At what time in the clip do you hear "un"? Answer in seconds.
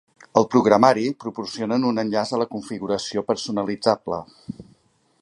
1.91-2.03